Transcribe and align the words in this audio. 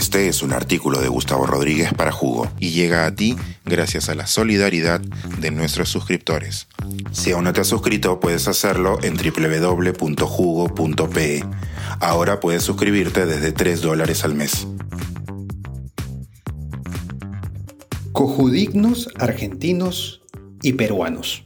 Este 0.00 0.28
es 0.28 0.42
un 0.42 0.52
artículo 0.54 1.02
de 1.02 1.08
Gustavo 1.08 1.44
Rodríguez 1.44 1.92
para 1.92 2.10
Jugo 2.10 2.50
y 2.58 2.70
llega 2.70 3.04
a 3.04 3.14
ti 3.14 3.36
gracias 3.66 4.08
a 4.08 4.14
la 4.14 4.26
solidaridad 4.26 5.02
de 5.02 5.50
nuestros 5.50 5.90
suscriptores. 5.90 6.68
Si 7.12 7.32
aún 7.32 7.44
no 7.44 7.52
te 7.52 7.60
has 7.60 7.66
suscrito, 7.66 8.18
puedes 8.18 8.48
hacerlo 8.48 8.98
en 9.02 9.18
www.jugo.pe. 9.18 10.24
Ahora 12.00 12.40
puedes 12.40 12.62
suscribirte 12.62 13.26
desde 13.26 13.52
3 13.52 13.82
dólares 13.82 14.24
al 14.24 14.34
mes. 14.34 14.66
Cojudignos 18.12 19.10
argentinos 19.18 20.22
y 20.62 20.72
peruanos. 20.72 21.44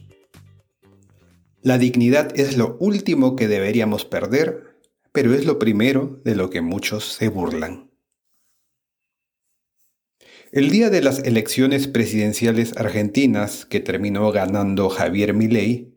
La 1.61 1.77
dignidad 1.77 2.31
es 2.39 2.55
lo 2.55 2.77
último 2.79 3.35
que 3.35 3.49
deberíamos 3.49 4.05
perder, 4.05 4.77
pero 5.11 5.33
es 5.33 5.43
lo 5.45 5.59
primero 5.59 6.21
de 6.23 6.35
lo 6.35 6.49
que 6.49 6.61
muchos 6.61 7.15
se 7.15 7.27
burlan. 7.27 7.84
El 10.55 10.69
día 10.69 10.89
de 10.89 11.01
las 11.01 11.19
elecciones 11.19 11.89
presidenciales 11.89 12.77
argentinas 12.77 13.65
que 13.65 13.81
terminó 13.81 14.31
ganando 14.31 14.87
Javier 14.87 15.33
Milei, 15.33 15.93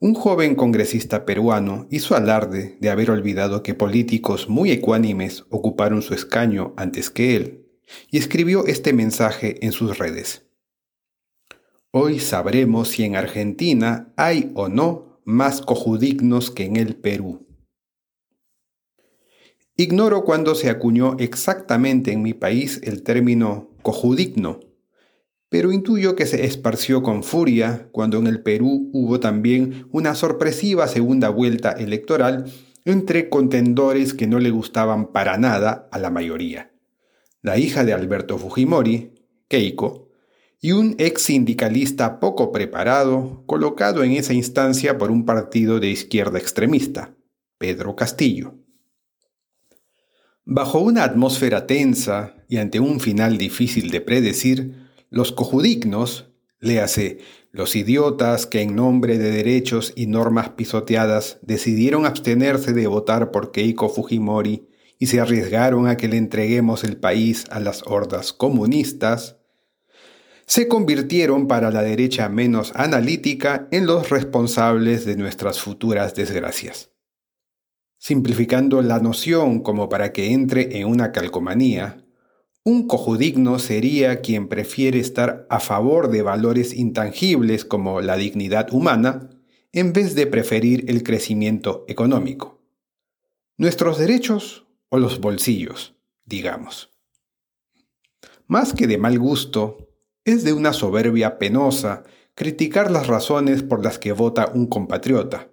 un 0.00 0.14
joven 0.14 0.56
congresista 0.56 1.24
peruano 1.24 1.86
hizo 1.92 2.16
alarde 2.16 2.76
de 2.80 2.90
haber 2.90 3.12
olvidado 3.12 3.62
que 3.62 3.74
políticos 3.74 4.48
muy 4.48 4.72
ecuánimes 4.72 5.44
ocuparon 5.48 6.02
su 6.02 6.12
escaño 6.12 6.74
antes 6.76 7.08
que 7.08 7.36
él, 7.36 7.68
y 8.10 8.18
escribió 8.18 8.66
este 8.66 8.92
mensaje 8.92 9.64
en 9.64 9.70
sus 9.70 9.96
redes. 9.96 10.44
Hoy 11.92 12.18
sabremos 12.18 12.88
si 12.88 13.04
en 13.04 13.14
Argentina 13.14 14.12
hay 14.16 14.50
o 14.56 14.68
no 14.68 15.20
más 15.24 15.60
cojudignos 15.60 16.50
que 16.50 16.64
en 16.64 16.74
el 16.74 16.96
Perú. 16.96 17.46
Ignoro 19.76 20.24
cuándo 20.24 20.56
se 20.56 20.68
acuñó 20.68 21.14
exactamente 21.20 22.10
en 22.10 22.22
mi 22.22 22.34
país 22.34 22.80
el 22.82 23.04
término 23.04 23.73
cojudigno, 23.84 24.58
pero 25.48 25.70
intuyo 25.70 26.16
que 26.16 26.26
se 26.26 26.44
esparció 26.44 27.04
con 27.04 27.22
furia 27.22 27.88
cuando 27.92 28.18
en 28.18 28.26
el 28.26 28.42
Perú 28.42 28.90
hubo 28.92 29.20
también 29.20 29.86
una 29.92 30.16
sorpresiva 30.16 30.88
segunda 30.88 31.28
vuelta 31.28 31.70
electoral 31.70 32.50
entre 32.84 33.28
contendores 33.28 34.14
que 34.14 34.26
no 34.26 34.40
le 34.40 34.50
gustaban 34.50 35.12
para 35.12 35.38
nada 35.38 35.88
a 35.92 36.00
la 36.00 36.10
mayoría. 36.10 36.72
La 37.40 37.58
hija 37.58 37.84
de 37.84 37.92
Alberto 37.92 38.36
Fujimori, 38.36 39.12
Keiko, 39.46 40.08
y 40.60 40.72
un 40.72 40.96
ex 40.98 41.22
sindicalista 41.22 42.18
poco 42.20 42.50
preparado 42.50 43.44
colocado 43.46 44.02
en 44.02 44.12
esa 44.12 44.32
instancia 44.32 44.96
por 44.96 45.10
un 45.10 45.26
partido 45.26 45.78
de 45.78 45.90
izquierda 45.90 46.38
extremista, 46.38 47.14
Pedro 47.58 47.94
Castillo. 47.94 48.54
Bajo 50.46 50.78
una 50.78 51.04
atmósfera 51.04 51.66
tensa 51.66 52.34
y 52.54 52.58
ante 52.58 52.78
un 52.78 53.00
final 53.00 53.36
difícil 53.36 53.90
de 53.90 54.00
predecir, 54.00 54.86
los 55.10 55.32
cojudignos, 55.32 56.30
léase, 56.60 57.18
los 57.50 57.74
idiotas 57.74 58.46
que 58.46 58.62
en 58.62 58.76
nombre 58.76 59.18
de 59.18 59.32
derechos 59.32 59.92
y 59.96 60.06
normas 60.06 60.50
pisoteadas 60.50 61.38
decidieron 61.42 62.06
abstenerse 62.06 62.72
de 62.72 62.86
votar 62.86 63.32
por 63.32 63.50
Keiko 63.50 63.88
Fujimori 63.88 64.68
y 65.00 65.06
se 65.06 65.18
arriesgaron 65.18 65.88
a 65.88 65.96
que 65.96 66.06
le 66.06 66.16
entreguemos 66.16 66.84
el 66.84 66.96
país 66.96 67.44
a 67.50 67.58
las 67.58 67.82
hordas 67.88 68.32
comunistas, 68.32 69.34
se 70.46 70.68
convirtieron 70.68 71.48
para 71.48 71.72
la 71.72 71.82
derecha 71.82 72.28
menos 72.28 72.70
analítica 72.76 73.66
en 73.72 73.86
los 73.86 74.10
responsables 74.10 75.04
de 75.04 75.16
nuestras 75.16 75.58
futuras 75.58 76.14
desgracias. 76.14 76.92
Simplificando 77.98 78.80
la 78.80 79.00
noción 79.00 79.58
como 79.58 79.88
para 79.88 80.12
que 80.12 80.30
entre 80.30 80.78
en 80.78 80.86
una 80.86 81.10
calcomanía, 81.10 82.03
un 82.64 82.88
cojudigno 82.88 83.58
sería 83.58 84.20
quien 84.20 84.48
prefiere 84.48 84.98
estar 84.98 85.46
a 85.50 85.60
favor 85.60 86.10
de 86.10 86.22
valores 86.22 86.72
intangibles 86.74 87.64
como 87.64 88.00
la 88.00 88.16
dignidad 88.16 88.72
humana 88.72 89.30
en 89.72 89.92
vez 89.92 90.14
de 90.14 90.26
preferir 90.26 90.84
el 90.88 91.02
crecimiento 91.02 91.84
económico. 91.88 92.62
Nuestros 93.58 93.98
derechos 93.98 94.66
o 94.88 94.98
los 94.98 95.20
bolsillos, 95.20 95.94
digamos. 96.24 96.90
Más 98.46 98.72
que 98.72 98.86
de 98.86 98.98
mal 98.98 99.18
gusto, 99.18 99.88
es 100.24 100.42
de 100.42 100.52
una 100.52 100.72
soberbia 100.72 101.38
penosa 101.38 102.02
criticar 102.34 102.90
las 102.90 103.06
razones 103.06 103.62
por 103.62 103.84
las 103.84 103.98
que 103.98 104.12
vota 104.12 104.50
un 104.54 104.66
compatriota 104.66 105.50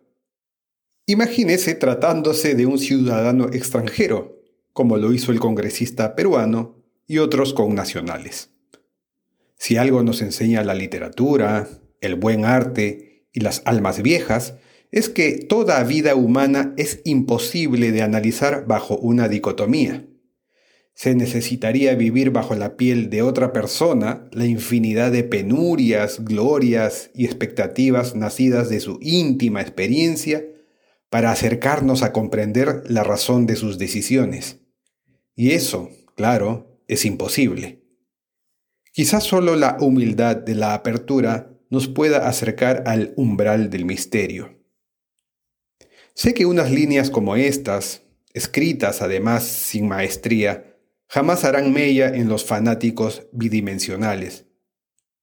Imagínese 1.11 1.75
tratándose 1.75 2.55
de 2.55 2.65
un 2.65 2.77
ciudadano 2.77 3.47
extranjero, 3.51 4.39
como 4.71 4.95
lo 4.95 5.11
hizo 5.11 5.33
el 5.33 5.41
congresista 5.41 6.15
peruano 6.15 6.80
y 7.07 7.17
otros 7.19 7.53
connacionales. 7.53 8.49
Si 9.57 9.77
algo 9.77 10.01
nos 10.03 10.21
enseña 10.21 10.63
la 10.63 10.73
literatura, 10.73 11.67
el 11.99 12.15
buen 12.15 12.45
arte 12.45 13.27
y 13.31 13.41
las 13.41 13.61
almas 13.65 14.01
viejas, 14.01 14.55
es 14.91 15.07
que 15.07 15.33
toda 15.33 15.83
vida 15.83 16.15
humana 16.15 16.73
es 16.77 17.01
imposible 17.05 17.91
de 17.91 18.01
analizar 18.01 18.65
bajo 18.65 18.97
una 18.97 19.27
dicotomía. 19.27 20.07
Se 20.93 21.15
necesitaría 21.15 21.95
vivir 21.95 22.31
bajo 22.31 22.55
la 22.55 22.75
piel 22.75 23.09
de 23.09 23.21
otra 23.21 23.53
persona 23.53 24.27
la 24.31 24.45
infinidad 24.45 25.11
de 25.11 25.23
penurias, 25.23 26.25
glorias 26.25 27.09
y 27.15 27.25
expectativas 27.25 28.15
nacidas 28.15 28.69
de 28.69 28.81
su 28.81 28.99
íntima 29.01 29.61
experiencia 29.61 30.43
para 31.09 31.31
acercarnos 31.31 32.03
a 32.03 32.11
comprender 32.11 32.83
la 32.87 33.03
razón 33.03 33.45
de 33.45 33.55
sus 33.55 33.77
decisiones. 33.77 34.59
Y 35.35 35.51
eso, 35.51 35.89
claro, 36.15 36.70
es 36.91 37.05
imposible. 37.05 37.85
Quizás 38.91 39.23
solo 39.23 39.55
la 39.55 39.77
humildad 39.79 40.35
de 40.35 40.55
la 40.55 40.73
apertura 40.73 41.57
nos 41.69 41.87
pueda 41.87 42.27
acercar 42.27 42.83
al 42.85 43.13
umbral 43.15 43.69
del 43.69 43.85
misterio. 43.85 44.59
Sé 46.13 46.33
que 46.33 46.45
unas 46.45 46.69
líneas 46.69 47.09
como 47.09 47.37
estas, 47.37 48.01
escritas 48.33 49.01
además 49.01 49.45
sin 49.45 49.87
maestría, 49.87 50.75
jamás 51.07 51.45
harán 51.45 51.71
mella 51.71 52.09
en 52.09 52.27
los 52.27 52.43
fanáticos 52.43 53.25
bidimensionales, 53.31 54.47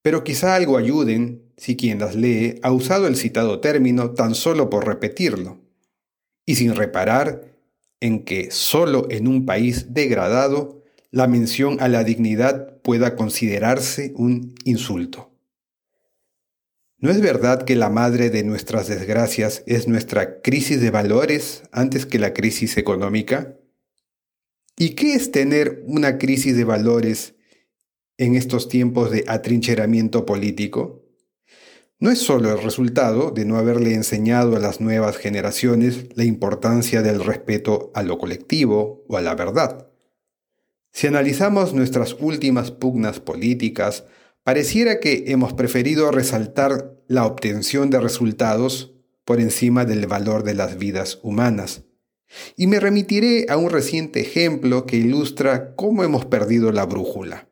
pero 0.01 0.25
quizá 0.25 0.55
algo 0.55 0.79
ayuden 0.79 1.53
si 1.59 1.77
quien 1.77 1.99
las 1.99 2.15
lee 2.15 2.59
ha 2.63 2.73
usado 2.73 3.07
el 3.07 3.17
citado 3.17 3.61
término 3.61 4.13
tan 4.13 4.35
solo 4.35 4.71
por 4.71 4.87
repetirlo 4.87 5.61
y 6.47 6.55
sin 6.55 6.75
reparar 6.75 7.59
en 8.01 8.25
que 8.25 8.51
solo 8.51 9.07
en 9.11 9.29
un 9.29 9.45
país 9.45 9.93
degradado 9.93 10.78
la 11.11 11.27
mención 11.27 11.79
a 11.81 11.89
la 11.89 12.05
dignidad 12.05 12.81
pueda 12.83 13.17
considerarse 13.17 14.13
un 14.17 14.55
insulto. 14.65 15.33
¿No 16.99 17.11
es 17.11 17.21
verdad 17.21 17.65
que 17.65 17.77
la 17.77 17.91
madre 17.91 18.31
de 18.31 18.43
nuestras 18.43 18.89
desgracias 18.89 19.63
es 19.67 19.87
nuestra 19.87 20.41
crisis 20.41 20.81
de 20.81 20.91
valores 20.91 21.63
antes 21.71 22.07
que 22.07 22.19
la 22.19 22.35
crisis 22.35 22.77
económica? 22.77 23.57
¿Y 24.77 24.91
qué 24.91 25.15
es 25.15 25.31
tener 25.31 25.83
una 25.87 26.19
crisis 26.19 26.57
de 26.57 26.65
valores 26.65 27.35
en 28.17 28.35
estos 28.35 28.69
tiempos 28.69 29.11
de 29.11 29.25
atrincheramiento 29.29 30.27
político? 30.27 31.09
no 32.01 32.11
es 32.11 32.21
solo 32.21 32.53
el 32.53 32.63
resultado 32.63 33.33
de 33.33 33.45
no 33.45 33.57
haberle 33.57 33.95
enseñado 33.95 34.57
a 34.57 34.61
las 34.61 34.81
nuevas 34.81 35.17
generaciones 35.17 36.07
la 36.15 36.25
importancia 36.25 37.03
del 37.03 37.25
respeto 37.25 37.91
a 37.95 38.03
lo 38.03 38.19
colectivo 38.19 39.05
o 39.09 39.17
a 39.17 39.21
la 39.21 39.35
verdad. 39.35 39.88
Si 40.93 41.07
analizamos 41.07 41.75
nuestras 41.75 42.17
últimas 42.19 42.71
pugnas 42.71 43.21
políticas, 43.21 44.05
pareciera 44.43 45.01
que 45.01 45.25
hemos 45.29 45.53
preferido 45.53 46.11
resaltar 46.11 46.97
la 47.07 47.27
obtención 47.27 47.91
de 47.91 48.01
resultados 48.01 48.95
por 49.25 49.41
encima 49.41 49.85
del 49.85 50.07
valor 50.07 50.43
de 50.43 50.55
las 50.55 50.79
vidas 50.79 51.19
humanas. 51.23 51.85
Y 52.57 52.67
me 52.67 52.81
remitiré 52.81 53.47
a 53.49 53.57
un 53.57 53.71
reciente 53.71 54.21
ejemplo 54.21 54.87
que 54.87 54.97
ilustra 54.97 55.75
cómo 55.77 56.05
hemos 56.05 56.25
perdido 56.27 56.73
la 56.73 56.87
brújula. 56.87 57.49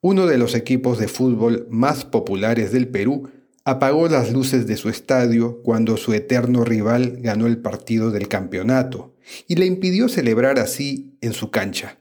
Uno 0.00 0.26
de 0.26 0.38
los 0.38 0.54
equipos 0.54 0.98
de 0.98 1.08
fútbol 1.08 1.66
más 1.70 2.04
populares 2.04 2.70
del 2.72 2.88
Perú 2.88 3.30
apagó 3.66 4.08
las 4.08 4.32
luces 4.32 4.68
de 4.68 4.76
su 4.76 4.88
estadio 4.88 5.60
cuando 5.64 5.96
su 5.96 6.14
eterno 6.14 6.64
rival 6.64 7.18
ganó 7.18 7.48
el 7.48 7.58
partido 7.58 8.12
del 8.12 8.28
campeonato 8.28 9.16
y 9.48 9.56
le 9.56 9.66
impidió 9.66 10.08
celebrar 10.08 10.60
así 10.60 11.18
en 11.20 11.32
su 11.32 11.50
cancha. 11.50 11.98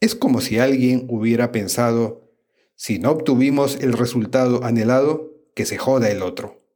Es 0.00 0.14
como 0.14 0.40
si 0.40 0.58
alguien 0.58 1.04
hubiera 1.10 1.52
pensado, 1.52 2.32
si 2.76 2.98
no 2.98 3.10
obtuvimos 3.10 3.76
el 3.82 3.92
resultado 3.92 4.64
anhelado, 4.64 5.34
que 5.54 5.66
se 5.66 5.76
joda 5.76 6.10
el 6.10 6.22
otro. 6.22 6.66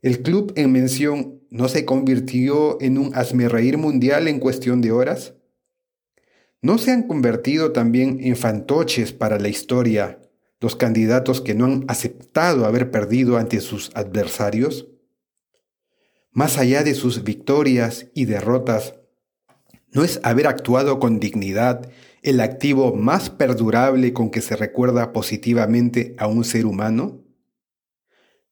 El 0.00 0.22
club 0.22 0.54
en 0.56 0.72
mención 0.72 1.42
no 1.50 1.68
se 1.68 1.84
convirtió 1.84 2.80
en 2.80 2.96
un 2.96 3.14
asmerreír 3.14 3.76
mundial 3.76 4.26
en 4.26 4.40
cuestión 4.40 4.80
de 4.80 4.90
horas. 4.90 5.34
¿No 6.62 6.78
se 6.78 6.92
han 6.92 7.06
convertido 7.06 7.72
también 7.72 8.20
en 8.22 8.36
fantoches 8.36 9.12
para 9.12 9.38
la 9.38 9.48
historia 9.48 10.19
los 10.60 10.76
candidatos 10.76 11.40
que 11.40 11.54
no 11.54 11.64
han 11.64 11.84
aceptado 11.88 12.66
haber 12.66 12.90
perdido 12.90 13.36
ante 13.38 13.60
sus 13.60 13.90
adversarios? 13.94 14.88
Más 16.32 16.58
allá 16.58 16.84
de 16.84 16.94
sus 16.94 17.24
victorias 17.24 18.06
y 18.14 18.26
derrotas, 18.26 18.94
¿No 19.92 20.04
es 20.04 20.20
haber 20.22 20.46
actuado 20.46 21.00
con 21.00 21.18
dignidad 21.18 21.90
el 22.22 22.40
activo 22.40 22.94
más 22.94 23.28
perdurable 23.28 24.12
con 24.12 24.30
que 24.30 24.40
se 24.40 24.54
recuerda 24.54 25.12
positivamente 25.12 26.14
a 26.16 26.28
un 26.28 26.44
ser 26.44 26.66
humano? 26.66 27.24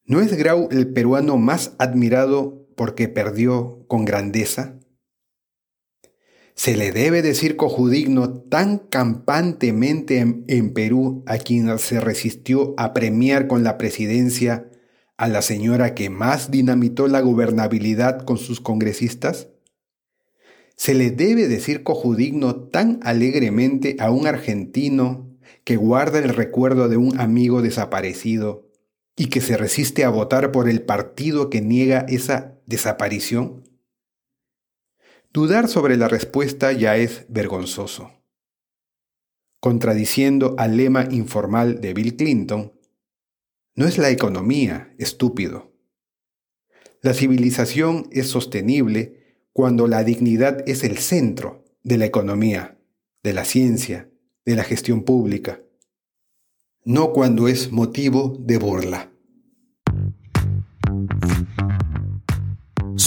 ¿No 0.05 0.21
es 0.21 0.37
Grau 0.37 0.69
el 0.73 0.93
peruano 0.93 1.37
más 1.37 1.77
admirado 1.79 2.67
porque 2.75 3.09
perdió 3.09 3.85
con 3.87 4.05
grandeza? 4.05 4.81
¿Se 6.59 6.77
le 6.77 6.91
debe 6.91 7.23
decir 7.23 7.55
cojudigno 7.55 8.33
tan 8.33 8.79
campantemente 8.79 10.19
en, 10.19 10.73
Perú 10.73 11.23
a 11.25 11.39
quien 11.39 11.79
se 11.79 12.01
resistió 12.01 12.75
a 12.77 12.93
premiar 12.93 13.47
con 13.47 13.63
la 13.63 13.79
presidencia 13.79 14.69
a 15.17 15.29
la 15.29 15.41
señora 15.41 15.95
que 15.95 16.11
más 16.11 16.51
dinamitó 16.51 17.07
la 17.07 17.21
gobernabilidad 17.21 18.25
con 18.25 18.39
sus 18.39 18.61
congresistas? 18.61 19.51
¿Se 20.75 20.95
le 20.95 21.13
debe 21.13 21.47
decir 21.47 21.85
cojudigno 21.85 22.57
tan 22.57 22.99
alegremente 23.05 23.95
a 24.01 24.11
un 24.11 24.27
argentino 24.27 25.39
que 25.63 25.77
guarda 25.77 26.19
el 26.19 26.31
recuerdo 26.31 26.89
de 26.89 26.97
un 26.97 27.21
amigo 27.21 27.63
desaparecido 27.63 28.69
y 29.15 29.27
que 29.27 29.41
se 29.41 29.57
resiste 29.57 30.03
a 30.03 30.09
votar 30.09 30.51
por 30.51 30.69
el 30.69 30.83
partido 30.83 31.51
que 31.51 31.61
niega 31.61 32.05
esa 32.09 32.59
desaparición? 32.67 33.68
Dudar 35.31 35.69
sobre 35.69 35.97
la 35.97 36.09
respuesta 36.09 36.73
ya 36.73 36.97
es 36.97 37.27
vergonzoso. 37.29 38.11
Contradiciendo 39.61 40.55
al 40.57 40.77
lema 40.77 41.07
informal 41.11 41.81
de 41.81 41.93
Bill 41.93 42.17
Clinton, 42.17 42.73
no 43.75 43.87
es 43.87 43.99
la 43.99 44.11
economía, 44.11 44.95
estúpido. 44.99 45.73
La 47.03 47.13
civilización 47.13 48.09
es 48.11 48.29
sostenible 48.29 49.45
cuando 49.53 49.87
la 49.87 50.03
dignidad 50.03 50.67
es 50.67 50.83
el 50.83 50.99
centro 50.99 51.65
de 51.83 51.99
la 51.99 52.07
economía, 52.07 52.79
de 53.23 53.35
la 53.35 53.45
ciencia, 53.45 54.11
de 54.47 54.57
la 54.57 54.65
gestión 54.65 55.03
pública, 55.03 55.63
no 56.85 57.13
cuando 57.13 57.49
es 57.49 57.71
motivo 57.71 58.37
de 58.41 58.57
burla. 58.57 59.13